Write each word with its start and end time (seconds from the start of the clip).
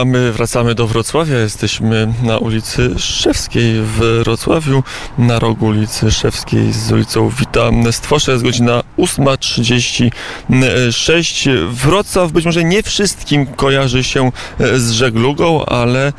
A 0.00 0.04
my 0.04 0.32
wracamy 0.32 0.74
do 0.74 0.86
Wrocławia. 0.86 1.38
Jesteśmy 1.38 2.12
na 2.22 2.38
ulicy 2.38 2.94
Szczewskiej 2.98 3.80
w 3.80 4.20
Wrocławiu, 4.24 4.82
na 5.18 5.38
rogu 5.38 5.66
ulicy 5.66 6.10
Szczewskiej 6.10 6.72
z 6.72 6.92
ulicą 6.92 7.30
Wita 7.30 7.70
Stwosza. 7.90 8.32
Jest 8.32 8.44
godzina 8.44 8.82
8.36. 8.98 11.68
Wrocław 11.68 12.32
być 12.32 12.44
może 12.44 12.64
nie 12.64 12.82
wszystkim 12.82 13.46
kojarzy 13.46 14.04
się 14.04 14.32
e, 14.60 14.78
z 14.78 14.90
żeglugą, 14.90 15.64
ale 15.64 16.06
e, 16.06 16.12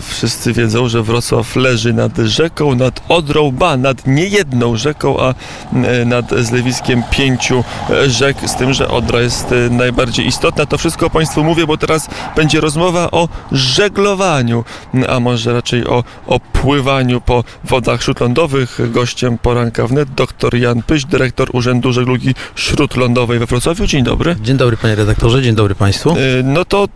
wszyscy 0.00 0.52
wiedzą, 0.52 0.88
że 0.88 1.02
Wrocław 1.02 1.56
leży 1.56 1.92
nad 1.92 2.16
rzeką, 2.16 2.74
nad 2.74 3.02
Odrą, 3.08 3.52
ba, 3.52 3.76
nad 3.76 4.06
niejedną 4.06 4.76
rzeką, 4.76 5.20
a 5.20 5.34
e, 5.74 6.04
nad 6.04 6.30
zlewiskiem 6.30 7.02
pięciu 7.10 7.64
rzek, 8.06 8.36
z 8.46 8.56
tym, 8.56 8.72
że 8.72 8.88
Odra 8.88 9.20
jest 9.20 9.46
najbardziej 9.70 10.26
istotna. 10.26 10.66
To 10.66 10.78
wszystko 10.78 11.10
Państwu 11.10 11.44
mówię, 11.44 11.66
bo 11.66 11.76
teraz 11.76 12.08
będzie 12.36 12.60
rozmowa 12.60 13.09
o 13.10 13.28
żeglowaniu, 13.52 14.64
a 15.08 15.20
może 15.20 15.52
raczej 15.52 15.86
o, 15.86 16.04
o 16.26 16.40
pływaniu 16.40 17.20
po 17.20 17.44
wodach 17.64 18.02
śródlądowych. 18.02 18.78
Gościem 18.92 19.38
poranka 19.38 19.86
wnet 19.86 20.08
dr 20.14 20.54
Jan 20.54 20.82
Pyś, 20.82 21.04
dyrektor 21.04 21.48
Urzędu 21.52 21.92
Żeglugi 21.92 22.34
Śródlądowej 22.56 23.38
we 23.38 23.46
Wrocławiu. 23.46 23.86
Dzień 23.86 24.04
dobry. 24.04 24.36
Dzień 24.42 24.56
dobry 24.56 24.76
panie 24.76 24.94
redaktorze, 24.94 25.42
dzień 25.42 25.54
dobry 25.54 25.74
państwu. 25.74 26.10
E, 26.10 26.16
No 26.44 26.64
to 26.64 26.88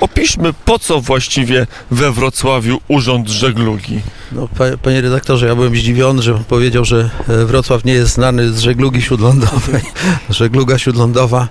opiszmy, 0.00 0.52
po 0.64 0.78
co 0.78 1.00
właściwie 1.00 1.66
we 1.90 2.12
Wrocławiu 2.12 2.80
Urząd 2.88 3.28
Żeglugi. 3.28 4.00
No, 4.32 4.48
pa, 4.58 4.64
panie 4.82 5.00
redaktorze, 5.00 5.46
ja 5.46 5.54
byłem 5.54 5.76
zdziwiony, 5.76 6.22
że 6.22 6.34
powiedział, 6.34 6.84
że 6.84 7.10
e, 7.28 7.44
Wrocław 7.44 7.84
nie 7.84 7.92
jest 7.92 8.12
znany 8.12 8.52
z 8.52 8.58
żeglugi 8.58 9.02
śródlądowej. 9.02 9.82
Żegluga 10.30 10.78
śródlądowa, 10.78 11.48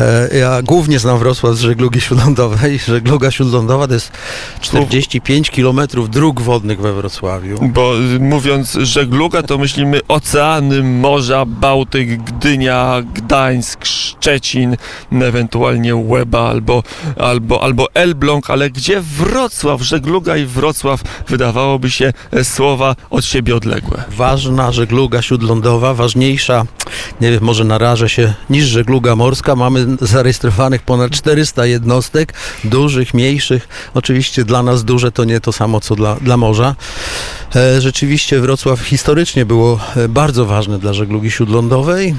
e, 0.00 0.38
ja 0.38 0.62
głównie 0.62 0.98
znam 0.98 1.18
Wrocław 1.18 1.56
z 1.56 1.60
żeglugi 1.60 2.00
śródlądowej. 2.00 2.78
Żegluga 2.78 3.30
śródlądowa 3.30 3.86
to 3.86 3.94
jest 3.94 4.12
45 4.60 5.50
kilometrów 5.50 6.10
dróg 6.10 6.40
wodnych 6.40 6.80
we 6.80 6.92
Wrocławiu. 6.92 7.58
Bo 7.68 7.98
y, 7.98 8.20
mówiąc 8.20 8.72
żegluga, 8.72 9.42
to 9.42 9.58
myślimy 9.58 10.00
oceany, 10.08 10.82
morza, 10.82 11.44
Bałtyk, 11.46 12.22
Gdynia, 12.22 13.02
Gdańsk, 13.14 13.84
Szczecin, 13.84 14.76
ewentualnie 15.12 15.96
Łeba 15.96 16.48
albo, 16.48 16.82
albo, 17.16 17.62
albo 17.62 17.94
Elbląg, 17.94 18.50
ale 18.50 18.70
gdzie 18.70 19.00
Wrocław, 19.00 19.82
żegluga 19.82 20.36
i 20.36 20.46
Wrocław, 20.46 21.00
wydawałoby 21.28 21.90
się 21.90 22.12
słowa 22.42 22.96
od 23.10 23.24
siebie 23.24 23.56
odległe. 23.56 24.04
Ważna 24.16 24.72
żegluga 24.72 25.22
śródlądowa, 25.22 25.94
ważniejsza, 25.94 26.64
nie 27.20 27.30
wiem, 27.30 27.42
może 27.42 27.64
narażę 27.64 28.08
się, 28.08 28.34
niż 28.50 28.64
żegluga 28.64 29.16
morska. 29.16 29.56
Mamy 29.56 29.86
zarejestrowanych 30.00 30.82
ponad 30.82 31.10
400 31.10 31.66
jednostek, 31.66 32.34
dużych, 32.64 33.14
mniejszych. 33.14 33.68
Oczywiście 33.94 34.44
dla 34.44 34.62
nas 34.62 34.84
duże 34.84 35.12
to 35.12 35.24
nie 35.24 35.40
to 35.40 35.52
samo, 35.52 35.80
co 35.80 35.94
dla, 35.94 36.14
dla 36.14 36.36
morza. 36.36 36.74
E, 37.56 37.80
Rzeczywiście 37.80 38.40
Wrocław 38.40 38.80
historycznie 38.80 39.46
było 39.46 39.80
e, 39.96 40.08
bardzo 40.08 40.46
ważny 40.46 40.78
dla 40.78 40.92
żeglugi 40.92 41.30
śródlądowej 41.30 42.08
e, 42.08 42.14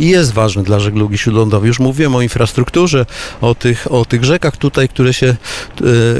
i 0.00 0.08
jest 0.08 0.32
ważny 0.32 0.62
dla 0.62 0.80
żeglugi 0.80 1.18
śródlądowej. 1.18 1.68
Już 1.68 1.78
mówiłem 1.78 2.14
o 2.14 2.22
infrastrukturze, 2.22 3.06
o 3.40 3.54
tych, 3.54 3.92
o 3.92 4.04
tych 4.04 4.24
rzekach 4.24 4.56
tutaj, 4.56 4.88
które 4.88 5.14
się, 5.14 5.36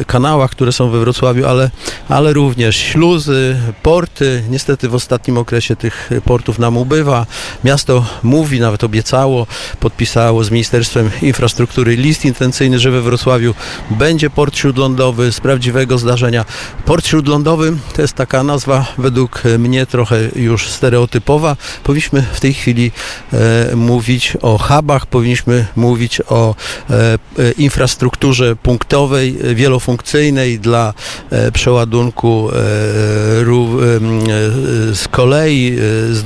kanałach, 0.07 0.51
które 0.51 0.73
są 0.73 0.91
we 0.91 1.01
Wrocławiu, 1.01 1.47
ale, 1.47 1.71
ale 2.09 2.33
również 2.33 2.48
śluzy, 2.71 3.57
porty. 3.83 4.43
Niestety 4.51 4.89
w 4.89 4.95
ostatnim 4.95 5.39
okresie 5.39 5.77
tych 5.77 6.11
portów 6.25 6.59
nam 6.59 6.77
ubywa. 6.77 7.27
Miasto 7.65 8.07
mówi, 8.23 8.61
nawet 8.61 8.85
obiecało, 8.85 9.47
podpisało 9.81 10.45
z 10.45 10.51
Ministerstwem 10.51 11.11
Infrastruktury 11.23 11.97
list 11.97 12.25
intencyjny, 12.25 12.79
że 12.79 12.91
we 12.91 13.03
Wrocławiu 13.03 13.55
będzie 13.91 14.31
port 14.31 14.57
śródlądowy 14.57 15.33
z 15.33 15.41
prawdziwego 15.41 15.99
zdarzenia. 15.99 16.45
Port 16.85 17.07
śródlądowy 17.07 17.77
to 17.97 18.03
jest 18.03 18.15
taka 18.15 18.43
nazwa 18.43 18.87
według 18.99 19.43
mnie 19.59 19.87
trochę 19.87 20.17
już 20.37 20.69
stereotypowa. 20.69 21.57
Powinniśmy 21.85 22.23
w 22.33 22.41
tej 22.41 22.55
chwili 22.55 22.93
e, 23.33 23.77
mówić 23.77 24.37
o 24.43 24.59
hubach, 24.59 25.07
powinniśmy 25.07 25.67
mówić 25.77 26.21
o 26.29 26.55
e, 26.91 27.19
infrastrukturze 27.59 28.57
punktowej, 28.57 29.39
e, 29.43 29.55
wielofunkcyjnej 29.55 30.59
dla 30.59 30.95
e, 31.31 31.53
przeładunku 31.53 32.38
e, 32.47 33.41
em, 33.41 34.21
e, 34.21 34.95
z 34.95 35.09
kolei, 35.11 35.69
e, 35.69 36.15
z, 36.15 36.25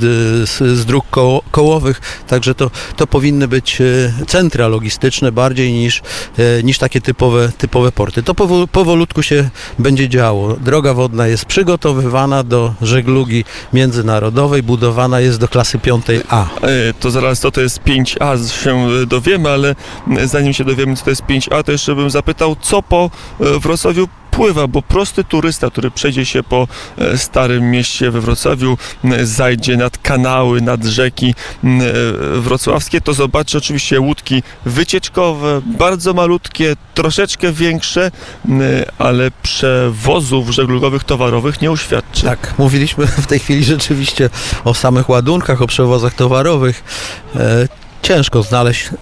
z, 0.49 0.77
z 0.79 0.85
dróg 0.85 1.05
koło, 1.09 1.41
kołowych. 1.51 2.01
Także 2.27 2.55
to, 2.55 2.71
to 2.95 3.07
powinny 3.07 3.47
być 3.47 3.81
e, 3.81 3.85
centra 4.27 4.67
logistyczne 4.67 5.31
bardziej 5.31 5.73
niż, 5.73 6.01
e, 6.37 6.63
niż 6.63 6.77
takie 6.77 7.01
typowe, 7.01 7.51
typowe 7.57 7.91
porty. 7.91 8.23
To 8.23 8.35
powo, 8.35 8.67
powolutku 8.67 9.23
się 9.23 9.49
będzie 9.79 10.09
działo. 10.09 10.53
Droga 10.53 10.93
wodna 10.93 11.27
jest 11.27 11.45
przygotowywana 11.45 12.43
do 12.43 12.73
żeglugi 12.81 13.45
międzynarodowej, 13.73 14.63
budowana 14.63 15.19
jest 15.19 15.39
do 15.39 15.47
klasy 15.47 15.77
5A. 15.77 16.45
E, 16.61 16.93
To 16.99 17.11
zaraz 17.11 17.39
to, 17.39 17.51
to 17.51 17.61
jest 17.61 17.79
5A, 17.83 18.63
się 18.63 18.87
e, 19.03 19.05
dowiemy, 19.05 19.49
ale 19.49 19.75
e, 20.17 20.27
zanim 20.27 20.53
się 20.53 20.63
dowiemy, 20.63 20.95
co 20.95 21.03
to 21.03 21.09
jest 21.09 21.23
5A, 21.23 21.63
to 21.63 21.71
jeszcze 21.71 21.95
bym 21.95 22.09
zapytał, 22.09 22.55
co 22.61 22.83
po 22.83 23.09
e, 23.39 23.59
Wrocławiu 23.59 24.07
pływa, 24.33 24.67
bo 24.67 24.81
prosty 24.81 25.23
turysta, 25.23 25.69
który 25.69 25.91
przejdzie 25.91 26.25
się 26.25 26.43
po 26.43 26.67
e, 26.97 27.17
starym 27.17 27.71
mieście 27.71 28.11
we 28.11 28.21
Wrocławiu, 28.21 28.77
zajdzie 29.23 29.77
nad 29.77 29.97
kanały, 29.97 30.61
nad 30.61 30.83
rzeki 30.83 31.35
e, 31.63 31.67
wrocławskie, 32.39 33.01
to 33.01 33.13
zobaczy 33.13 33.57
oczywiście 33.57 33.99
łódki 33.99 34.43
wycieczkowe, 34.65 35.61
bardzo 35.65 36.13
malutkie, 36.13 36.75
troszeczkę 36.93 37.51
większe, 37.51 38.11
m, 38.49 38.61
ale 38.97 39.31
przewozów 39.43 40.49
żeglugowych 40.49 41.03
towarowych 41.03 41.61
nie 41.61 41.71
uświadczy. 41.71 42.23
Tak, 42.23 42.53
mówiliśmy 42.57 43.07
w 43.07 43.27
tej 43.27 43.39
chwili 43.39 43.63
rzeczywiście 43.63 44.29
o 44.63 44.73
samych 44.73 45.09
ładunkach, 45.09 45.61
o 45.61 45.67
przewozach 45.67 46.13
towarowych. 46.13 46.83
E, 47.35 47.67
ciężko 48.01 48.43
znaleźć 48.43 48.87
e, 48.87 48.93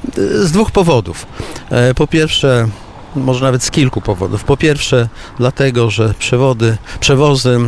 z 0.45 0.51
dwóch 0.51 0.71
powodów. 0.71 1.25
E, 1.69 1.93
po 1.93 2.07
pierwsze, 2.07 2.67
może 3.15 3.45
nawet 3.45 3.63
z 3.63 3.71
kilku 3.71 4.01
powodów. 4.01 4.43
Po 4.43 4.57
pierwsze, 4.57 5.09
dlatego, 5.37 5.89
że 5.89 6.13
przewody, 6.19 6.77
przewozy 6.99 7.59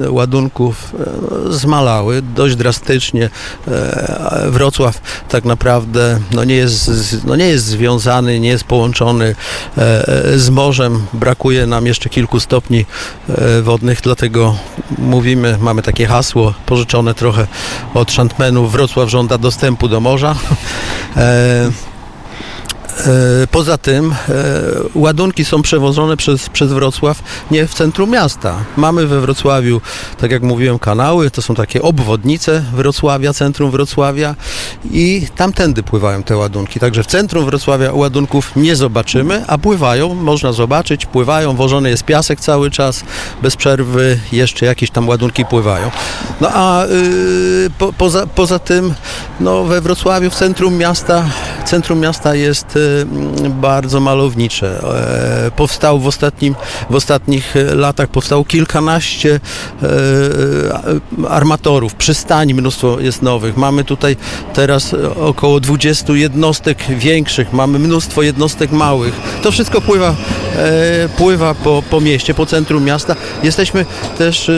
e, 0.00 0.10
ładunków 0.10 0.94
e, 1.48 1.52
zmalały 1.52 2.22
dość 2.22 2.56
drastycznie. 2.56 3.30
E, 3.68 4.46
Wrocław 4.50 5.00
tak 5.28 5.44
naprawdę 5.44 6.20
no 6.32 6.44
nie, 6.44 6.54
jest, 6.54 6.90
no 7.24 7.36
nie 7.36 7.48
jest 7.48 7.64
związany, 7.64 8.40
nie 8.40 8.48
jest 8.48 8.64
połączony 8.64 9.34
z 10.36 10.50
morzem. 10.50 11.06
Brakuje 11.12 11.66
nam 11.66 11.86
jeszcze 11.86 12.08
kilku 12.08 12.40
stopni 12.40 12.86
wodnych, 13.62 14.00
dlatego 14.02 14.56
mówimy, 14.98 15.58
mamy 15.60 15.82
takie 15.82 16.06
hasło 16.06 16.54
pożyczone 16.66 17.14
trochę 17.14 17.46
od 17.94 18.12
szantmenów 18.12 18.72
Wrocław 18.72 19.10
żąda 19.10 19.38
dostępu 19.38 19.88
do 19.88 20.00
morza. 20.00 20.34
E, 22.96 23.46
Poza 23.46 23.78
tym 23.78 24.12
e, 24.12 24.34
ładunki 24.94 25.44
są 25.44 25.62
przewożone 25.62 26.16
przez, 26.16 26.48
przez 26.48 26.72
Wrocław 26.72 27.22
nie 27.50 27.66
w 27.66 27.74
centrum 27.74 28.10
miasta. 28.10 28.54
Mamy 28.76 29.06
we 29.06 29.20
Wrocławiu, 29.20 29.80
tak 30.18 30.30
jak 30.30 30.42
mówiłem, 30.42 30.78
kanały, 30.78 31.30
to 31.30 31.42
są 31.42 31.54
takie 31.54 31.82
obwodnice 31.82 32.64
Wrocławia, 32.72 33.32
centrum 33.32 33.70
Wrocławia 33.70 34.34
i 34.90 35.26
tamtędy 35.36 35.82
pływają 35.82 36.22
te 36.22 36.36
ładunki. 36.36 36.80
Także 36.80 37.02
w 37.02 37.06
centrum 37.06 37.44
Wrocławia 37.44 37.92
ładunków 37.92 38.56
nie 38.56 38.76
zobaczymy, 38.76 39.44
a 39.46 39.58
pływają, 39.58 40.14
można 40.14 40.52
zobaczyć, 40.52 41.06
pływają, 41.06 41.56
wożony 41.56 41.90
jest 41.90 42.04
piasek 42.04 42.40
cały 42.40 42.70
czas, 42.70 43.04
bez 43.42 43.56
przerwy 43.56 44.18
jeszcze 44.32 44.66
jakieś 44.66 44.90
tam 44.90 45.08
ładunki 45.08 45.44
pływają. 45.44 45.90
No 46.40 46.48
a 46.52 46.86
y, 46.86 47.70
po, 47.78 47.92
poza, 47.92 48.26
poza 48.26 48.58
tym 48.58 48.94
no, 49.40 49.64
we 49.64 49.80
Wrocławiu, 49.80 50.30
w 50.30 50.34
centrum 50.34 50.76
miasta, 50.76 51.24
centrum 51.66 52.00
miasta 52.00 52.34
jest 52.34 52.76
y, 52.76 53.06
bardzo 53.50 54.00
malownicze. 54.00 54.80
E, 55.46 55.50
powstał 55.50 56.00
w, 56.00 56.06
ostatnim, 56.06 56.54
w 56.90 56.94
ostatnich 56.94 57.56
e, 57.56 57.74
latach 57.74 58.08
powstało 58.08 58.44
kilkanaście 58.44 59.40
e, 59.82 61.28
armatorów, 61.28 61.94
przystani 61.94 62.54
mnóstwo 62.54 63.00
jest 63.00 63.22
nowych. 63.22 63.56
Mamy 63.56 63.84
tutaj 63.84 64.16
teraz 64.54 64.94
około 65.20 65.60
20 65.60 66.12
jednostek 66.12 66.78
większych, 66.88 67.52
mamy 67.52 67.78
mnóstwo 67.78 68.22
jednostek 68.22 68.72
małych. 68.72 69.14
To 69.42 69.52
wszystko 69.52 69.80
pływa, 69.80 70.14
pływa 71.16 71.54
po, 71.54 71.82
po 71.90 72.00
mieście, 72.00 72.34
po 72.34 72.46
centrum 72.46 72.84
miasta. 72.84 73.16
Jesteśmy 73.42 73.84
też 74.18 74.50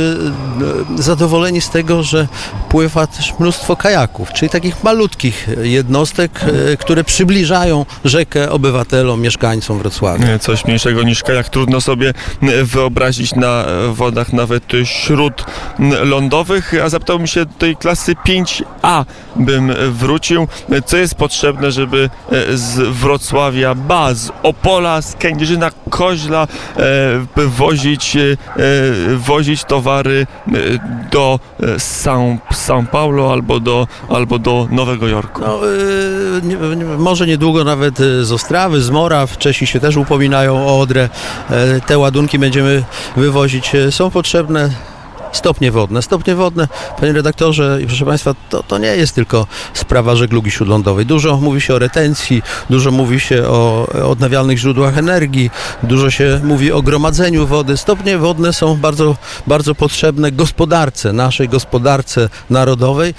zadowoleni 0.99 1.61
z 1.61 1.71
tego, 1.71 2.03
że 2.03 2.29
pływa 2.69 3.07
też 3.07 3.35
mnóstwo 3.39 3.77
kajaków, 3.77 4.33
czyli 4.33 4.51
takich 4.51 4.85
malutkich 4.85 5.49
jednostek, 5.63 6.41
e, 6.73 6.77
które 6.99 7.05
przybliżają 7.05 7.87
rzekę 8.05 8.51
obywatelom, 8.51 9.21
mieszkańcom 9.21 9.79
Wrocławia. 9.79 10.39
Coś 10.39 10.65
mniejszego 10.65 11.03
niż 11.03 11.23
kajak 11.23 11.49
trudno 11.49 11.81
sobie 11.81 12.15
wyobrazić 12.63 13.35
na 13.35 13.65
wodach 13.93 14.33
nawet 14.33 14.65
śródlądowych, 14.85 16.75
a 16.85 16.89
zapytałbym 16.89 17.27
się 17.27 17.45
do 17.45 17.55
tej 17.59 17.77
klasy 17.77 18.15
5A 18.27 19.05
bym 19.37 19.75
wrócił. 19.91 20.49
Co 20.87 20.97
jest 20.97 21.15
potrzebne, 21.15 21.73
żeby 21.73 22.11
z 22.55 22.79
Wrocławia, 22.79 23.75
ba, 23.75 24.15
z 24.15 24.31
Opola, 24.43 25.03
z 25.03 25.15
Kędzierzyna 25.15 25.71
Koźla 25.91 26.47
e, 27.37 27.47
wozić, 27.47 28.17
e, 28.17 28.37
wozić 29.17 29.65
towary 29.65 30.27
e, 30.47 30.51
do 31.11 31.41
São, 31.79 32.39
São 32.53 32.87
Paulo 32.87 33.33
albo 33.33 33.61
do, 33.61 33.89
albo 34.09 34.39
do 34.39 34.69
Nowego 34.71 35.09
Jorku. 35.09 35.41
No, 35.41 35.61
może 36.99 37.27
niedługo 37.27 37.65
nawet 37.65 38.01
y, 38.01 38.25
z 38.25 38.33
Ostrawy, 38.33 38.83
z 38.83 38.91
Moraw, 38.91 39.39
Czesi 39.39 39.67
się 39.67 39.81
też 39.81 39.97
upominają 39.97 40.67
o 40.67 40.81
Odrę. 40.81 41.09
E, 41.51 41.81
Te 41.81 41.99
ładunki 41.99 42.39
będziemy 42.39 42.85
wywozić. 43.17 43.75
E, 43.75 43.93
Są 43.93 44.11
potrzebne 44.11 44.71
stopnie 45.33 45.71
wodne. 45.71 46.03
Stopnie 46.03 46.35
wodne, 46.35 46.69
panie 47.01 47.13
redaktorze 47.13 47.79
i 47.83 47.87
proszę 47.87 48.05
państwa, 48.05 48.35
to, 48.49 48.63
to 48.63 48.79
nie 48.79 48.87
jest 48.97 49.15
tylko 49.15 49.47
sprawa 49.75 50.17
żeglugi 50.17 50.51
śródlądowej. 50.51 51.07
Dużo 51.07 51.37
mówi 51.37 51.61
się 51.61 51.75
o 51.75 51.79
retencji, 51.79 52.43
dużo 52.71 52.91
mówi 52.91 53.21
się 53.21 53.45
o 53.49 53.87
odnawialnych 54.11 54.59
źródłach 54.59 54.99
energii, 54.99 55.51
dużo 55.83 56.11
się 56.11 56.41
mówi 56.45 56.73
o 56.73 56.83
gromadzeniu 56.83 57.47
wody. 57.47 57.77
Stopnie 57.77 58.19
wodne 58.19 58.53
są 58.53 58.77
bardzo, 58.77 59.17
bardzo 59.47 59.75
potrzebne 59.75 60.33
gospodarce, 60.33 61.13
naszej 61.13 61.49
gospodarce 61.49 62.29
narodowej. 62.51 63.15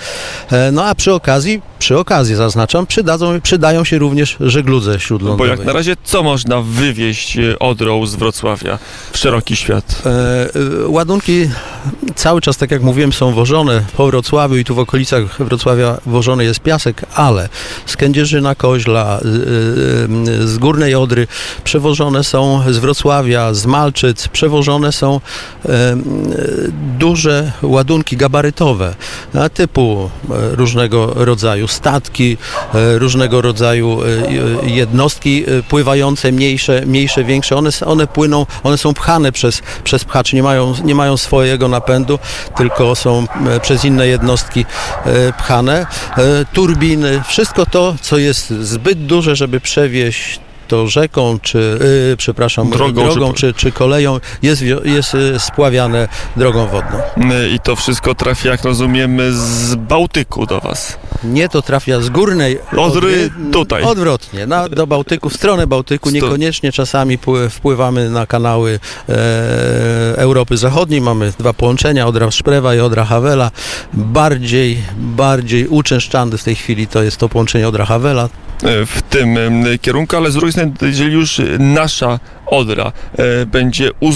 E, 0.52 0.72
No 0.72 0.86
a 0.86 0.96
przy 0.96 1.14
okazji, 1.14 1.62
przy 1.80 1.98
okazji 1.98 2.36
zaznaczam, 2.36 2.86
przydadzą, 2.88 3.42
przydają 3.42 3.84
się 3.84 3.98
również 3.98 4.38
żegludze 4.40 4.92
Bo 4.94 5.00
śródlądowej. 5.00 5.50
jak 5.50 5.66
na 5.66 5.74
razie 5.74 5.96
co 6.04 6.24
można 6.24 6.62
wywieźć 6.62 7.38
e, 7.38 7.60
Odrą 7.60 8.06
z 8.06 8.16
Wrocławia 8.16 8.80
w 9.12 9.18
szeroki 9.18 9.56
świat? 9.56 10.02
E, 10.06 10.10
e, 10.86 10.88
Ładunki 10.88 11.50
cały 12.16 12.42
czas, 12.42 12.57
tak 12.57 12.72
jak 12.72 12.81
mówiłem, 12.81 13.13
są 13.13 13.34
wożone 13.34 13.81
po 13.98 14.07
Wrocławiu 14.07 14.56
i 14.56 14.66
tu 14.66 14.75
w 14.75 14.80
okolicach 14.80 15.44
Wrocławia 15.44 15.98
wożony 16.06 16.44
jest 16.44 16.60
piasek, 16.60 17.06
ale 17.16 17.50
z 17.86 17.98
Kędzierzyna 17.98 18.56
Koźla, 18.56 19.19
z, 19.22 19.25
e, 19.25 20.48
z 20.48 20.57
Górnej 20.57 20.96
Odry 20.96 21.28
przewożone 21.63 22.24
są 22.24 22.62
z 22.69 22.78
Wrocławia, 22.78 23.54
z 23.54 23.66
Malczyc, 23.66 24.28
przewożone 24.28 24.92
są 24.92 25.22
duże 26.98 27.51
ładunki 27.62 28.18
gabarytowe 28.18 28.96
typu 29.54 30.10
różnego 30.30 31.13
rodzaju 31.16 31.68
statki, 31.68 32.38
różnego 32.74 33.42
rodzaju 33.42 34.00
jednostki 34.63 35.46
pływające, 35.69 36.31
mniejsze, 36.31 36.84
mniejsze, 36.86 37.24
większe. 37.24 37.56
One, 37.56 37.69
one 37.86 38.07
płyną, 38.07 38.46
one 38.63 38.78
są 38.78 38.94
pchane 38.94 39.31
przez, 39.31 39.62
przez 39.84 40.06
pchaczy, 40.06 40.36
nie 40.36 40.44
mają, 40.44 40.74
nie 40.84 40.96
mają 40.96 41.18
swojego 41.18 41.68
napędu, 41.68 41.88
tylko 42.57 42.95
są 42.95 43.27
e, 43.47 43.59
przez 43.59 43.86
inne 43.86 44.07
jednostki 44.07 44.65
e, 45.06 45.33
pchane. 45.33 45.88
E, 46.18 46.45
Turbiny, 46.53 47.24
wszystko 47.27 47.65
to, 47.65 47.95
co 48.01 48.18
jest 48.18 48.50
zbyt 48.50 49.06
duże, 49.06 49.36
żeby 49.36 49.59
przewieźć 49.59 50.39
to 50.69 50.88
rzeką, 50.88 51.39
czy, 51.42 51.80
y, 52.13 52.18
przepraszam, 52.18 52.69
Drogą, 52.69 53.04
drogą, 53.04 53.33
czy- 53.33 53.54
czy, 53.54 53.71
koleją, 53.71 54.19
jest, 54.42 54.62
jest 54.83 55.13
y, 55.16 55.39
spławiane 55.39 56.07
drogą 56.38 56.68
wodną. 56.68 56.98
E, 57.36 57.50
I 57.50 57.60
to 57.60 57.75
wszystko 57.75 58.16
trafia, 58.16 58.50
jak 58.50 58.63
rozumiem, 58.63 59.18
z 59.31 59.75
Bałtyku 59.75 60.45
do 60.45 60.60
Was. 60.60 60.98
Nie 61.24 61.50
to 61.50 61.62
trafia 61.62 62.01
z 62.01 62.10
górnej 62.10 62.60
Odry 62.77 63.30
tutaj. 63.51 63.83
Odwrotnie, 63.83 64.48
na, 64.48 64.69
do 64.69 64.88
Bałtyku, 64.88 65.30
w 65.30 65.33
stronę 65.33 65.68
Bałtyku. 65.68 66.10
Niekoniecznie 66.10 66.72
czasami 66.72 67.18
pły- 67.18 67.50
wpływamy 67.50 68.10
na 68.10 68.25
kanały 68.25 68.80
e, 69.10 69.13
Europy 70.18 70.57
Zachodniej. 70.57 71.01
Mamy 71.01 71.33
dwa 71.39 71.54
połączenia, 71.54 72.07
Odra 72.07 72.31
Szprewa 72.31 72.75
i 72.75 72.80
Odra 72.80 73.06
Hawela. 73.06 73.51
Bardziej, 73.94 74.77
bardziej 74.98 75.68
uczęszczany 75.68 76.38
w 76.38 76.44
tej 76.44 76.56
chwili 76.56 76.88
to 76.88 77.04
jest 77.04 77.18
to 77.18 77.30
połączenie 77.30 77.68
Odra 77.68 77.86
Hawela. 77.86 78.30
E, 78.64 78.86
w 78.86 79.02
tym 79.10 79.38
kierunku, 79.82 80.18
ale 80.18 80.32
z 80.32 80.34
drugiej 80.34 80.52
strony, 80.52 80.72
jeżeli 80.82 81.14
już 81.14 81.42
nasza 81.60 82.20
Odra 82.46 82.92
e, 83.18 83.46
będzie 83.46 83.92
uz, 84.00 84.16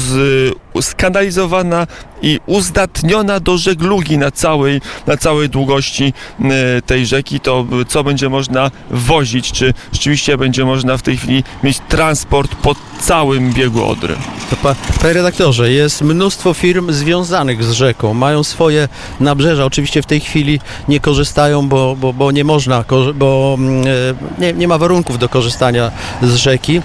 skanalizowana 0.81 1.87
i 2.21 2.39
uzdatniona 2.45 3.39
do 3.39 3.57
żeglugi 3.57 4.17
na 4.17 4.31
całej, 4.31 4.81
na 5.07 5.17
całej 5.17 5.49
długości 5.49 6.13
e, 6.39 6.81
tej 6.81 7.05
rzeki, 7.05 7.39
to 7.39 7.65
co 7.87 8.03
będzie 8.03 8.29
można 8.29 8.71
wozić? 8.91 9.51
Czy 9.51 9.73
rzeczywiście 9.93 10.37
będzie 10.37 10.65
można 10.65 10.97
w 10.97 11.01
tej 11.01 11.17
chwili 11.17 11.43
mieć 11.63 11.79
transport 11.89 12.55
po 12.55 12.75
całym 13.01 13.53
biegu 13.53 13.85
Odry? 13.85 14.15
Pa, 14.63 14.75
panie 15.01 15.13
redaktorze, 15.13 15.71
jest 15.71 16.01
mnóstwo 16.01 16.53
firm 16.53 16.91
związanych 16.91 17.63
z 17.63 17.71
rzeką, 17.71 18.13
mają 18.13 18.43
swoje 18.43 18.89
nabrzeża. 19.19 19.65
Oczywiście 19.65 20.01
w 20.01 20.05
tej 20.05 20.19
chwili 20.19 20.59
nie 20.87 20.99
korzystają, 20.99 21.67
bo, 21.69 21.95
bo, 21.95 22.13
bo 22.13 22.31
nie 22.31 22.43
można, 22.43 22.83
bo 23.15 23.55
mm, 23.59 23.87
e, 23.87 24.41
nie, 24.41 24.53
nie 24.53 24.67
ma 24.67 24.77
warunków 24.77 25.19
do 25.19 25.29
korzystania 25.29 25.91
z 26.21 26.35
rzeki, 26.35 26.81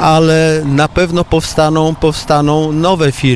ale 0.00 0.62
na 0.64 0.88
pewno 0.88 1.24
powstaną, 1.24 1.94
powstaną 1.94 2.72
nowe 2.72 3.12
firmy. 3.12 3.29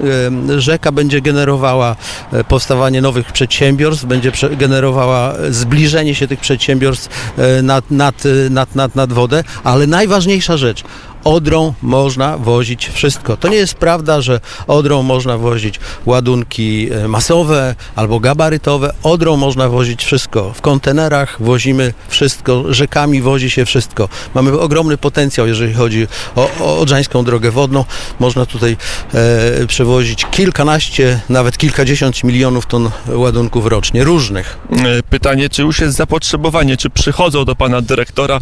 Em, 0.00 0.60
Rzeka 0.60 0.92
będzie 0.92 1.20
generowała 1.20 1.96
e, 2.32 2.44
powstawanie 2.44 3.00
nowych 3.02 3.32
przedsiębiorstw, 3.32 4.04
będzie 4.04 4.32
generowała 4.56 5.32
e, 5.32 5.52
zbliżenie 5.52 6.14
się 6.14 6.28
tych 6.28 6.40
przedsiębiorstw 6.40 7.08
e, 7.38 7.62
nad, 7.62 7.90
nad, 7.90 8.26
e, 8.26 8.50
nad, 8.50 8.74
nad, 8.74 8.94
nad 8.94 9.12
wodę, 9.12 9.44
ale 9.64 9.86
najważniejsza 9.86 10.56
rzecz, 10.56 10.84
Odrą 11.24 11.74
można 11.82 12.38
wozić 12.38 12.88
wszystko. 12.88 13.36
To 13.36 13.48
nie 13.48 13.56
jest 13.56 13.74
prawda, 13.74 14.20
że 14.20 14.40
Odrą 14.66 15.02
można 15.02 15.38
wozić 15.38 15.80
ładunki 16.06 16.88
e, 16.92 17.08
masowe 17.08 17.74
albo 17.96 18.20
gabarytowe. 18.20 18.94
Odrą 19.02 19.36
można 19.36 19.68
wozić 19.68 20.04
wszystko. 20.04 20.52
W 20.52 20.60
kontenerach 20.60 21.42
wozimy 21.42 21.94
wszystko, 22.08 22.74
rzekami 22.74 23.22
wozi 23.22 23.50
się 23.50 23.64
wszystko. 23.64 24.08
Mamy 24.34 24.60
ogromny 24.60 24.96
potencjał, 24.96 25.46
jeżeli 25.46 25.74
chodzi 25.74 26.06
o, 26.36 26.80
Odrzańską 26.80 27.24
Drogę 27.24 27.50
Wodną. 27.50 27.84
Można 28.20 28.46
tutaj 28.46 28.76
e, 29.14 29.66
przewozić 29.66 30.26
kilkanaście, 30.30 31.20
nawet 31.28 31.58
kilkadziesiąt 31.58 32.24
milionów 32.24 32.66
ton 32.66 32.90
ładunków 33.08 33.66
rocznie, 33.66 34.04
różnych. 34.04 34.58
E, 34.70 35.02
Pytanie, 35.02 35.48
czy 35.48 35.62
już 35.62 35.80
jest 35.80 35.96
zapotrzebowanie, 35.96 36.76
czy 36.76 36.90
przychodzą 36.90 37.44
do 37.44 37.56
pana 37.56 37.80
dyrektora 37.80 38.36
e, 38.36 38.40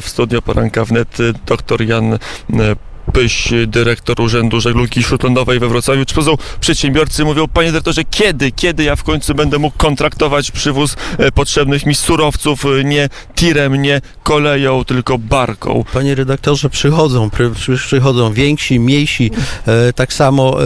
w 0.00 0.04
studio 0.06 0.42
poranka 0.42 0.84
wnet 0.84 1.20
e, 1.20 1.32
dr 1.46 1.82
Jan 1.82 2.13
e, 2.48 2.76
Pyś, 3.12 3.48
dyrektor 3.66 4.20
Urzędu 4.20 4.60
Żeglugi 4.60 5.02
Śródlądowej 5.02 5.58
we 5.58 5.68
Wrocławiu. 5.68 6.04
Czy 6.04 6.14
przedsiębiorcy 6.60 7.24
mówią, 7.24 7.48
panie 7.48 7.72
dyrektorze, 7.72 8.02
kiedy, 8.10 8.52
kiedy 8.52 8.84
ja 8.84 8.96
w 8.96 9.02
końcu 9.02 9.34
będę 9.34 9.58
mógł 9.58 9.76
kontraktować 9.78 10.50
przywóz 10.50 10.96
e, 11.18 11.32
potrzebnych 11.32 11.86
mi 11.86 11.94
surowców, 11.94 12.64
e, 12.64 12.84
nie 12.84 13.08
tirem, 13.34 13.82
nie 13.82 14.00
koleją, 14.22 14.84
tylko 14.84 15.18
barką. 15.18 15.84
Panie 15.92 16.14
redaktorze, 16.14 16.70
przychodzą, 16.70 17.30
przy- 17.30 17.76
przychodzą 17.76 18.32
więksi, 18.32 18.80
mniejsi, 18.80 19.30
e, 19.66 19.92
tak 19.92 20.12
samo 20.12 20.56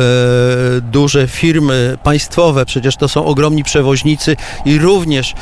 duże 0.82 1.28
firmy 1.28 1.98
państwowe, 2.02 2.66
przecież 2.66 2.96
to 2.96 3.08
są 3.08 3.24
ogromni 3.24 3.64
przewoźnicy 3.64 4.36
i 4.64 4.78
również 4.78 5.34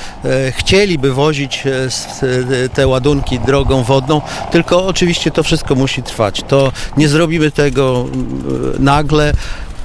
chcieliby 0.50 1.12
wozić 1.12 1.65
te 2.75 2.87
ładunki 2.87 3.41
drogą 3.41 3.83
wodną, 3.85 4.21
tylko 4.50 4.87
oczywiście 4.87 5.31
to 5.31 5.43
wszystko 5.43 5.75
musi 5.75 6.03
trwać. 6.03 6.43
To 6.49 6.73
nie 6.97 7.09
zrobimy 7.09 7.50
tego 7.50 8.07
mm, 8.12 8.73
nagle. 8.78 9.33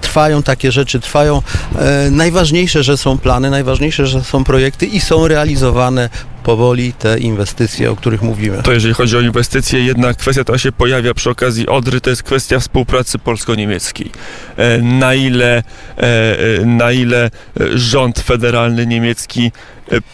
Trwają 0.02 0.44
takie 0.44 0.72
rzeczy, 0.72 1.00
trwają. 1.00 1.42
E, 1.80 2.12
najważniejsze, 2.12 2.84
że 2.84 2.98
są 2.98 3.18
plany, 3.18 3.50
najważniejsze, 3.50 4.08
że 4.08 4.24
są 4.24 4.44
projekty 4.44 4.86
i 4.86 5.00
są 5.00 5.28
realizowane 5.28 6.10
powoli 6.44 6.94
te 6.94 7.20
inwestycje, 7.20 7.92
o 7.92 7.96
których 7.96 8.22
mówimy. 8.22 8.64
To 8.64 8.72
jeżeli 8.72 8.94
chodzi 8.94 9.18
o 9.18 9.22
inwestycje, 9.22 9.84
jedna 9.84 10.14
kwestia, 10.14 10.44
która 10.44 10.58
się 10.58 10.72
pojawia 10.72 11.14
przy 11.14 11.30
okazji 11.30 11.68
Odry, 11.68 12.02
to 12.02 12.10
jest 12.10 12.24
kwestia 12.24 12.60
współpracy 12.60 13.20
polsko-niemieckiej. 13.20 14.12
E, 14.58 14.78
Na 14.78 15.14
ile, 15.14 15.64
e, 15.98 16.04
e, 16.62 16.66
na 16.66 16.92
ile 16.92 17.30
rząd 17.76 18.20
federalny 18.20 18.88
niemiecki 18.88 19.52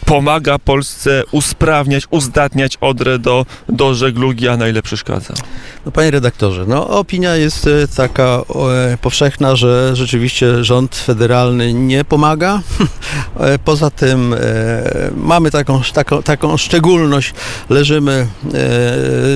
pomaga 0.04 0.58
Polsce 0.58 1.22
usprawniać, 1.32 2.04
uzdatniać 2.10 2.76
Odrę 2.80 3.18
do, 3.18 3.46
do 3.68 3.94
żeglugi, 3.94 4.48
a 4.48 4.56
na 4.56 4.68
ile 4.68 4.82
przeszkadza? 4.82 5.34
No, 5.86 5.92
panie 5.92 6.10
redaktorze, 6.10 6.64
no 6.68 6.88
opinia 6.88 7.36
jest 7.36 7.68
taka 7.96 8.42
powszechna, 9.00 9.56
że 9.56 9.96
rzeczywiście 9.96 10.64
rząd 10.64 10.96
federalny 10.96 11.74
nie 11.74 12.04
pomaga. 12.04 12.60
Poza 13.64 13.90
tym 13.90 14.34
mamy 15.16 15.50
taką, 15.50 15.82
taką, 15.94 16.17
taką 16.24 16.56
szczególność, 16.56 17.34
leżymy, 17.70 18.26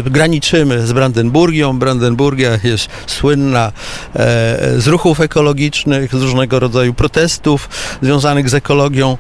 e, 0.07 0.11
graniczymy 0.11 0.87
z 0.87 0.93
Brandenburgią. 0.93 1.79
Brandenburgia 1.79 2.59
jest 2.65 2.89
słynna 3.07 3.67
e, 3.67 4.81
z 4.81 4.87
ruchów 4.87 5.21
ekologicznych, 5.21 6.15
z 6.15 6.23
różnego 6.23 6.61
rodzaju 6.61 6.95
protestów 6.95 7.69
związanych 8.03 8.49
z 8.49 8.55
ekologią, 8.55 9.19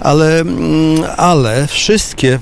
ale, 0.00 0.40
mm, 0.40 1.04
ale 1.16 1.66
wszystkie 1.66 2.38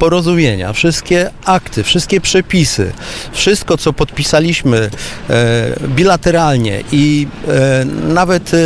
porozumienia, 0.00 0.72
wszystkie 0.72 1.30
akty, 1.44 1.82
wszystkie 1.82 2.20
przepisy, 2.20 2.92
wszystko 3.32 3.78
co 3.78 3.92
podpisaliśmy 3.92 4.90
e, 5.30 5.76
bilateralnie 5.88 6.82
i 6.92 7.26
e, 7.48 7.84
nawet 8.14 8.54
e, 8.54 8.56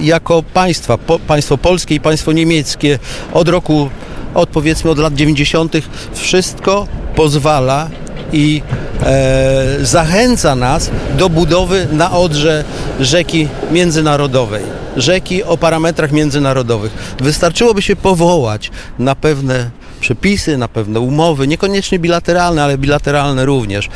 jako 0.00 0.42
państwa, 0.42 0.98
państwo 1.26 1.58
polskie 1.58 1.94
i 1.94 2.00
państwo 2.00 2.32
niemieckie 2.32 2.98
od 3.32 3.48
roku, 3.48 3.90
od 4.34 4.48
powiedzmy 4.48 4.90
od 4.90 4.98
lat 4.98 5.14
90. 5.14 5.76
wszystko 6.14 6.86
pozwala 7.14 7.88
i 8.32 8.62
e, 9.02 9.76
zachęca 9.82 10.54
nas 10.54 10.90
do 11.18 11.28
budowy 11.28 11.88
na 11.92 12.12
Odrze 12.12 12.64
rzeki 13.00 13.48
międzynarodowej, 13.70 14.64
rzeki 14.96 15.44
o 15.44 15.56
parametrach 15.56 16.12
międzynarodowych. 16.12 17.16
Wystarczyłoby 17.20 17.82
się 17.82 17.96
powołać 17.96 18.70
na 18.98 19.14
pewne 19.14 19.70
przepisy, 20.00 20.58
na 20.58 20.68
pewne 20.68 21.00
umowy, 21.00 21.48
niekoniecznie 21.48 21.98
bilateralne, 21.98 22.64
ale 22.64 22.78
bilateralne 22.78 23.44
również. 23.44 23.88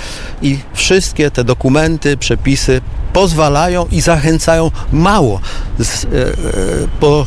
I 0.42 0.58
wszystkie 0.74 1.30
te 1.30 1.44
dokumenty, 1.44 2.16
przepisy 2.16 2.80
pozwalają 3.12 3.86
i 3.92 4.00
zachęcają 4.00 4.70
mało. 4.92 5.40
Z, 5.78 6.04
e, 6.04 6.08
e, 6.08 6.10
po 7.00 7.26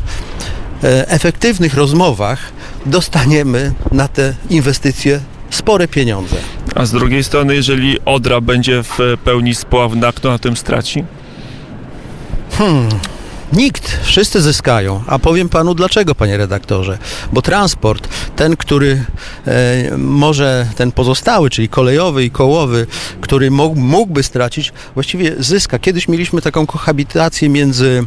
e, 0.83 1.07
efektywnych 1.07 1.73
rozmowach 1.73 2.39
dostaniemy 2.85 3.73
na 3.91 4.07
te 4.07 4.33
inwestycje 4.49 5.19
spore 5.49 5.87
pieniądze. 5.87 6.35
A 6.75 6.85
z 6.85 6.91
drugiej 6.91 7.23
strony, 7.23 7.55
jeżeli 7.55 7.97
Odra 8.05 8.41
będzie 8.41 8.83
w 8.83 8.97
pełni 9.23 9.55
spławna, 9.55 10.11
kto 10.11 10.29
na 10.29 10.39
tym 10.39 10.57
straci? 10.57 11.03
Nikt, 13.53 13.97
wszyscy 14.03 14.41
zyskają. 14.41 15.03
A 15.07 15.19
powiem 15.19 15.49
panu 15.49 15.75
dlaczego, 15.75 16.15
panie 16.15 16.37
redaktorze. 16.37 16.97
Bo 17.33 17.41
transport, 17.41 18.07
ten, 18.35 18.57
który 18.57 19.05
e, 19.47 19.97
może, 19.97 20.67
ten 20.75 20.91
pozostały, 20.91 21.49
czyli 21.49 21.69
kolejowy 21.69 22.23
i 22.23 22.31
kołowy, 22.31 22.87
który 23.21 23.51
mógł, 23.51 23.75
mógłby 23.75 24.23
stracić, 24.23 24.73
właściwie 24.93 25.35
zyska. 25.39 25.79
Kiedyś 25.79 26.07
mieliśmy 26.07 26.41
taką 26.41 26.65
kohabitację 26.65 27.49
między, 27.49 28.05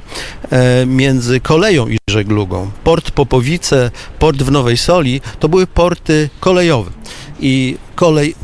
e, 0.50 0.86
między 0.86 1.40
koleją 1.40 1.88
i 1.88 1.98
żeglugą. 2.10 2.70
Port 2.84 3.10
Popowice, 3.10 3.90
port 4.18 4.42
w 4.42 4.50
Nowej 4.50 4.76
Soli, 4.76 5.20
to 5.40 5.48
były 5.48 5.66
porty 5.66 6.30
kolejowe. 6.40 6.90
I 7.40 7.76
kolej 7.94 8.34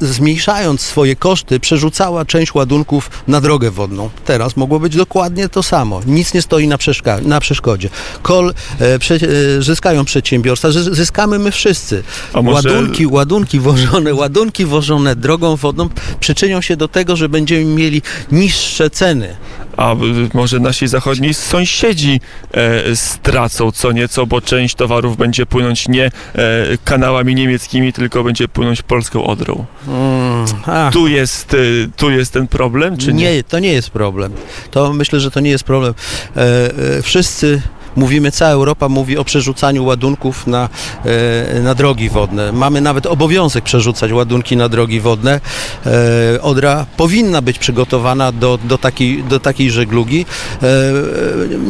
zmniejszając 0.00 0.80
swoje 0.80 1.16
koszty, 1.16 1.60
przerzucała 1.60 2.24
część 2.24 2.54
ładunków 2.54 3.10
na 3.28 3.40
drogę 3.40 3.70
wodną. 3.70 4.10
Teraz 4.24 4.56
mogło 4.56 4.80
być 4.80 4.96
dokładnie 4.96 5.48
to 5.48 5.62
samo. 5.62 6.00
Nic 6.06 6.34
nie 6.34 6.42
stoi 6.42 6.68
na, 6.68 6.76
przeszka- 6.78 7.26
na 7.26 7.40
przeszkodzie. 7.40 7.88
Kol 8.22 8.54
e, 8.78 8.98
prze, 8.98 9.14
e, 9.14 9.18
zyskają 9.62 10.04
przedsiębiorstwa, 10.04 10.70
zy- 10.70 10.94
zyskamy 10.94 11.38
my 11.38 11.50
wszyscy. 11.50 12.02
Może- 12.42 12.68
Ładunki, 12.72 13.06
ładunki 13.06 13.60
wożone, 13.60 14.14
ładunki 14.14 14.64
wożone 14.64 15.16
drogą 15.16 15.56
wodną 15.56 15.88
przyczynią 16.20 16.60
się 16.60 16.76
do 16.76 16.88
tego, 16.88 17.16
że 17.16 17.28
będziemy 17.28 17.64
mieli 17.64 18.02
niższe 18.32 18.90
ceny. 18.90 19.36
A 19.76 19.92
y, 19.94 19.96
może 20.34 20.60
nasi 20.60 20.86
zachodni 20.88 21.34
sąsiedzi 21.34 22.20
e, 22.52 22.96
stracą 22.96 23.72
co 23.72 23.92
nieco, 23.92 24.26
bo 24.26 24.40
część 24.40 24.74
towarów 24.74 25.16
będzie 25.16 25.46
płynąć 25.46 25.88
nie 25.88 26.04
e, 26.04 26.10
kanałami 26.84 27.34
niemieckimi, 27.34 27.92
tylko 27.92 28.24
będzie 28.24 28.48
płynąć 28.48 28.82
polską 28.82 29.24
Odrą. 29.26 29.64
Mm. 29.86 30.92
Tu 30.92 31.08
jest, 31.08 31.54
y, 31.54 31.88
tu 31.96 32.10
jest 32.10 32.32
ten 32.32 32.48
problem, 32.48 32.96
czy 32.96 33.12
nie? 33.12 33.34
nie, 33.34 33.44
to 33.44 33.58
nie 33.58 33.72
jest 33.72 33.90
problem. 33.90 34.32
To 34.70 34.92
myślę, 34.92 35.20
że 35.20 35.30
to 35.30 35.40
nie 35.40 35.50
jest 35.50 35.64
problem. 35.64 35.94
E, 36.36 36.40
e, 36.98 37.02
wszyscy 37.02 37.62
mówimy, 37.96 38.32
cała 38.32 38.50
Europa 38.50 38.88
mówi 38.88 39.18
o 39.18 39.24
przerzucaniu 39.24 39.84
ładunków 39.84 40.46
na, 40.46 40.68
e, 41.04 41.60
na 41.60 41.74
drogi 41.74 42.08
wodne. 42.08 42.52
Mamy 42.52 42.80
nawet 42.80 43.06
obowiązek 43.06 43.64
przerzucać 43.64 44.12
ładunki 44.12 44.56
na 44.56 44.68
drogi 44.68 45.00
wodne. 45.00 45.40
E, 45.86 46.42
Odra 46.42 46.86
powinna 46.96 47.42
być 47.42 47.58
przygotowana 47.58 48.32
do, 48.32 48.58
do, 48.64 48.78
takiej, 48.78 49.24
do 49.24 49.40
takiej 49.40 49.70
żeglugi. 49.70 50.26
E, 50.62 50.66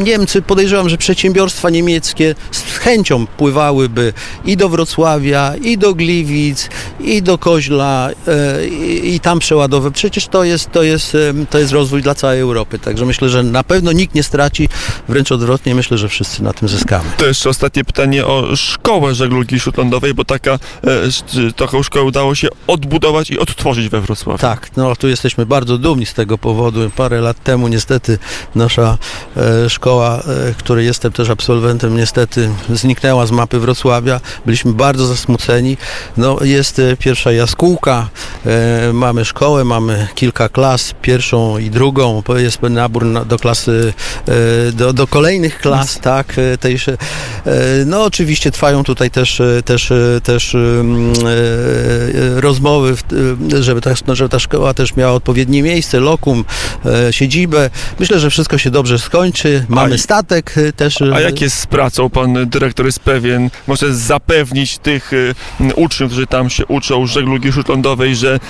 Niemcy, 0.05 0.43
podejrzewam, 0.43 0.89
że 0.89 0.99
przedsiębiorstwa 0.99 1.71
niemieckie 1.71 2.35
z 2.51 2.63
chęcią 2.63 3.27
pływałyby 3.27 4.13
i 4.45 4.57
do 4.57 4.69
Wrocławia, 4.69 5.55
i 5.63 5.79
do 5.79 5.95
Gliwic, 5.95 6.69
i 7.01 7.23
do 7.23 7.39
Koźla, 7.39 8.11
i, 8.71 9.15
i 9.15 9.21
tam 9.21 9.39
przeładowy. 9.39 9.91
Przecież 9.91 10.27
to 10.27 10.45
jest, 10.45 10.73
to, 10.73 10.83
jest, 10.83 11.17
to 11.51 11.59
jest 11.59 11.73
rozwój 11.73 12.03
dla 12.03 12.15
całej 12.15 12.41
Europy. 12.41 12.79
Także 12.79 13.07
myślę, 13.07 13.29
że 13.29 13.43
na 13.43 13.65
pewno 13.65 13.93
nikt 13.93 14.15
nie 14.15 14.23
straci, 14.23 14.69
wręcz 15.09 15.33
odwrotnie, 15.33 15.75
myślę, 15.75 15.99
że 15.99 16.09
wszyscy 16.17 16.43
na 16.43 16.53
tym 16.53 16.69
zyskamy. 16.69 17.05
To 17.17 17.27
jeszcze 17.27 17.51
ostatnie 17.51 17.85
pytanie 17.85 18.27
o 18.27 18.57
szkołę 18.57 19.15
żeglugi 19.15 19.61
śródlądowej, 19.61 20.15
bo 20.15 20.25
taka, 20.25 20.53
e, 20.53 21.53
taką 21.57 21.83
szkołę 21.83 22.05
udało 22.05 22.35
się 22.35 22.49
odbudować 22.67 23.31
i 23.31 23.39
odtworzyć 23.39 23.89
we 23.89 24.01
Wrocławiu. 24.01 24.39
Tak, 24.39 24.71
no 24.77 24.97
tu 24.97 25.09
jesteśmy 25.09 25.47
bardzo 25.47 25.79
dumni 25.79 26.07
z 26.07 26.15
tego 26.15 26.39
powodu. 26.39 26.91
Parę 26.91 27.21
lat 27.21 27.43
temu 27.43 27.69
niestety 27.69 28.19
nasza 28.55 28.99
e, 29.37 29.71
szkoła, 29.71 30.19
e, 30.19 30.55
której 30.59 30.87
jestem 30.87 31.13
też 31.13 31.31
absolwentem, 31.31 31.97
niestety 31.97 32.51
zniknęła 32.71 33.27
z 33.27 33.31
mapy 33.31 33.59
Wrocławia. 33.59 34.21
Byliśmy 34.47 34.73
bardzo 34.73 35.07
zasmuceni. 35.07 35.77
No 36.17 36.39
jest 36.41 36.81
pierwsza 36.99 37.33
jaskółka, 37.33 38.09
mamy 38.93 39.25
szkołę, 39.25 39.65
mamy 39.65 40.09
kilka 40.15 40.49
klas, 40.49 40.95
pierwszą 41.03 41.59
i 41.59 41.71
drugą. 41.71 42.23
Jest 42.37 42.63
nabór 42.63 43.05
na, 43.05 43.25
do 43.25 43.39
klasy, 43.39 43.93
do, 44.73 44.93
do 44.93 45.07
kolejnych 45.07 45.59
klas, 45.59 45.99
tak, 46.07 46.39
e, 46.39 46.59
tejże. 46.59 46.93
E, 46.93 47.53
no 47.87 48.05
oczywiście 48.05 48.51
trwają 48.51 48.85
tutaj 48.85 49.11
też, 49.11 49.41
e, 49.41 49.63
też, 49.65 49.93
też 50.23 50.57
rozmowy, 52.37 52.95
żeby 53.61 53.81
ta, 53.81 53.91
no, 54.07 54.15
żeby 54.15 54.29
ta 54.29 54.39
szkoła 54.39 54.75
też 54.75 54.97
miała 54.97 55.13
odpowiednie 55.13 55.63
miejsce, 55.63 56.01
lokum, 56.01 56.45
siedzibę. 57.11 57.71
Myślę, 58.01 58.21
że 58.21 58.31
wszystko 58.31 58.59
się 58.59 58.71
dobrze 58.71 58.99
skończy. 58.99 59.67
Mamy 59.69 59.95
i- 59.95 59.99
statek 59.99 60.55
też. 60.77 61.03
A 61.15 61.21
jak 61.21 61.41
jest 61.41 61.59
z 61.59 61.67
pracą? 61.67 62.11
Pan 62.11 62.49
dyrektor 62.49 62.87
jest 62.87 63.01
pewien, 63.01 63.51
może 63.67 63.95
zapewnić 63.95 64.79
tych 64.79 65.11
uczniów, 65.77 66.11
którzy 66.11 66.27
tam 66.27 66.51
się 66.51 66.67
uczą 66.67 67.07
żeglugi 67.07 67.53
śródlądowej, 67.53 68.17
że 68.17 68.41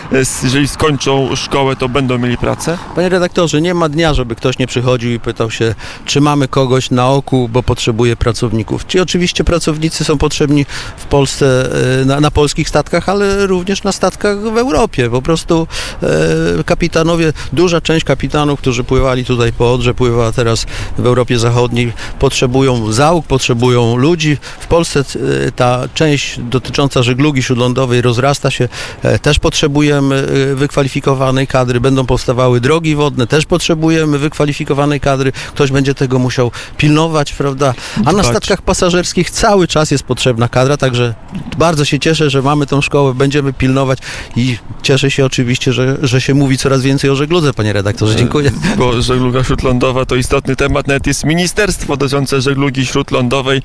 jeżeli 0.42 0.68
skończą 0.68 1.36
szkołę, 1.36 1.76
to 1.76 1.88
będą 1.88 2.18
mieli 2.18 2.38
pracę? 2.38 2.78
Panie 2.94 3.08
redaktorze, 3.08 3.60
nie 3.60 3.74
ma 3.74 3.88
dnia, 3.88 4.14
żeby 4.14 4.34
ktoś 4.34 4.58
nie 4.58 4.66
przychodził 4.66 5.10
i 5.12 5.20
pytał 5.20 5.50
się, 5.50 5.74
czy 6.04 6.20
mamy 6.20 6.48
kogoś 6.48 6.90
na 6.90 7.08
oku, 7.08 7.45
bo 7.48 7.62
potrzebuje 7.62 8.16
pracowników. 8.16 8.84
Ci 8.84 9.00
oczywiście 9.00 9.44
pracownicy 9.44 10.04
są 10.04 10.18
potrzebni 10.18 10.66
w 10.96 11.04
Polsce, 11.04 11.68
e, 12.02 12.04
na, 12.04 12.20
na 12.20 12.30
polskich 12.30 12.68
statkach, 12.68 13.08
ale 13.08 13.46
również 13.46 13.82
na 13.82 13.92
statkach 13.92 14.38
w 14.40 14.58
Europie. 14.58 15.10
Po 15.10 15.22
prostu 15.22 15.66
e, 16.02 16.64
kapitanowie, 16.64 17.32
duża 17.52 17.80
część 17.80 18.04
kapitanów, 18.04 18.60
którzy 18.60 18.84
pływali 18.84 19.24
tutaj 19.24 19.52
po 19.52 19.72
Odrze, 19.72 19.94
pływa 19.94 20.32
teraz 20.32 20.66
w 20.98 21.06
Europie 21.06 21.38
Zachodniej, 21.38 21.92
potrzebują 22.18 22.92
załóg, 22.92 23.26
potrzebują 23.26 23.96
ludzi. 23.96 24.36
W 24.60 24.66
Polsce 24.66 25.00
e, 25.00 25.52
ta 25.52 25.88
część 25.94 26.40
dotycząca 26.40 27.02
żeglugi 27.02 27.42
śródlądowej 27.42 28.02
rozrasta 28.02 28.50
się. 28.50 28.68
E, 29.02 29.18
Też 29.18 29.38
potrzebujemy 29.38 30.26
wykwalifikowanej 30.54 31.46
kadry. 31.46 31.80
Będą 31.80 32.06
powstawały 32.06 32.60
drogi 32.60 32.94
wodne, 32.94 33.26
też 33.26 33.46
potrzebujemy 33.46 34.18
wykwalifikowanej 34.18 35.00
kadry. 35.00 35.32
Ktoś 35.32 35.70
będzie 35.70 35.94
tego 35.94 36.18
musiał 36.18 36.50
pilnować, 36.76 37.25
prawda? 37.32 37.74
A 37.96 38.00
na 38.00 38.12
Dbać. 38.12 38.26
statkach 38.26 38.62
pasażerskich 38.62 39.30
cały 39.30 39.68
czas 39.68 39.90
jest 39.90 40.04
potrzebna 40.04 40.48
kadra, 40.48 40.76
także 40.76 41.14
bardzo 41.58 41.84
się 41.84 41.98
cieszę, 41.98 42.30
że 42.30 42.42
mamy 42.42 42.66
tą 42.66 42.80
szkołę, 42.80 43.14
będziemy 43.14 43.52
pilnować 43.52 43.98
i 44.36 44.58
cieszę 44.82 45.10
się 45.10 45.24
oczywiście, 45.24 45.72
że, 45.72 45.96
że 46.02 46.20
się 46.20 46.34
mówi 46.34 46.58
coraz 46.58 46.82
więcej 46.82 47.10
o 47.10 47.16
żegludze, 47.16 47.52
panie 47.52 47.72
redaktorze. 47.72 48.16
Dziękuję. 48.16 48.50
Bo 48.78 49.02
żegluga 49.02 49.44
śródlądowa 49.44 50.04
to 50.04 50.16
istotny 50.16 50.56
temat, 50.56 50.86
nawet 50.86 51.06
jest 51.06 51.24
ministerstwo 51.24 51.96
dotyczące 51.96 52.40
żeglugi 52.40 52.86
śródlądowej 52.86 53.62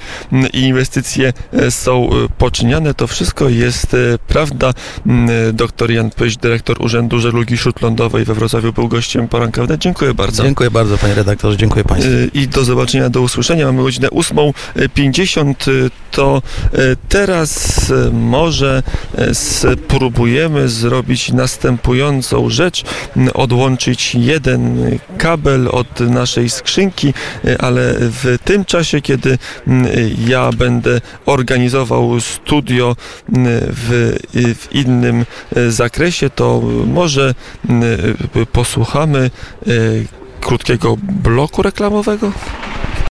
i 0.54 0.62
inwestycje 0.62 1.34
e, 1.54 1.72
są 1.72 2.10
e, 2.10 2.30
poczyniane. 2.38 2.94
To 2.94 3.08
wszystko 3.08 3.50
jest 3.50 3.94
e, 3.94 3.98
prawda. 4.28 4.70
E, 4.70 5.54
Doktor 5.54 5.92
Jan 5.92 6.10
Pyś, 6.10 6.38
dyrektor 6.38 6.82
Urzędu 6.82 7.20
Żeglugi 7.20 7.58
Śródlądowej 7.58 8.26
we 8.26 8.34
Wrocławiu 8.34 8.74
był 8.74 8.88
gościem 8.88 9.28
poranka. 9.28 9.62
Dziękuję 9.78 10.14
bardzo. 10.14 10.44
Dziękuję 10.44 10.72
bardzo, 10.72 10.98
panie 10.98 11.16
redaktorze, 11.16 11.58
dziękuję 11.58 11.84
państwu. 11.84 12.12
I 12.34 12.48
do 12.48 12.64
zobaczenia, 12.64 13.10
do 13.10 13.22
usłyszenia. 13.22 13.51
Mamy 13.60 13.82
godzinę 13.82 14.08
8.50. 14.08 15.72
y, 15.72 15.90
To 16.12 16.42
y, 16.74 16.98
teraz 17.10 17.90
y, 17.90 18.12
może 18.12 18.84
y, 19.20 19.36
spróbujemy 19.36 20.70
zrobić 20.70 21.32
następującą 21.32 22.50
rzecz. 22.50 22.84
Odłączyć 23.34 24.16
jeden 24.16 24.92
kabel 25.18 25.68
od 25.72 26.00
naszej 26.00 26.50
skrzynki, 26.50 27.14
ale 27.60 27.94
w 28.00 28.38
tym 28.44 28.66
czasie, 28.66 29.02
kiedy 29.02 29.38
ja 30.28 30.52
będę 30.52 31.02
organizował 31.26 32.20
studio 32.20 32.96
w, 33.30 34.16
w 34.34 34.76
innym 34.76 35.26
zakresie, 35.70 36.30
to 36.30 36.62
może 36.88 37.34
posłuchamy 38.52 39.32
krótkiego 40.42 40.98
bloku 41.02 41.62
reklamowego? 41.62 42.32